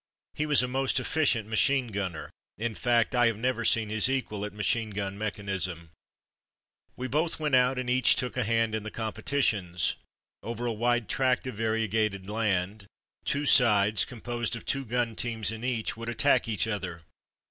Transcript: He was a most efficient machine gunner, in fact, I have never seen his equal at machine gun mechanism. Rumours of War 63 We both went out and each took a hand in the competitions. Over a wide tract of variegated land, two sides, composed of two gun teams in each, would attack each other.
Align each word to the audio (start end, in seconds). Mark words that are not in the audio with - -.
He 0.33 0.47
was 0.47 0.63
a 0.63 0.67
most 0.67 0.99
efficient 0.99 1.47
machine 1.47 1.89
gunner, 1.89 2.31
in 2.57 2.73
fact, 2.73 3.13
I 3.13 3.27
have 3.27 3.37
never 3.37 3.63
seen 3.63 3.89
his 3.89 4.09
equal 4.09 4.43
at 4.45 4.51
machine 4.51 4.89
gun 4.89 5.15
mechanism. 5.15 5.91
Rumours 6.97 6.97
of 6.97 6.97
War 6.97 7.03
63 7.03 7.03
We 7.03 7.07
both 7.07 7.39
went 7.39 7.53
out 7.55 7.77
and 7.77 7.87
each 7.87 8.15
took 8.15 8.35
a 8.35 8.43
hand 8.43 8.73
in 8.73 8.81
the 8.81 8.89
competitions. 8.89 9.97
Over 10.41 10.65
a 10.65 10.73
wide 10.73 11.07
tract 11.07 11.45
of 11.45 11.53
variegated 11.53 12.27
land, 12.27 12.87
two 13.25 13.45
sides, 13.45 14.03
composed 14.03 14.55
of 14.55 14.65
two 14.65 14.85
gun 14.85 15.15
teams 15.15 15.51
in 15.51 15.63
each, 15.63 15.95
would 15.95 16.09
attack 16.09 16.47
each 16.47 16.67
other. 16.67 17.03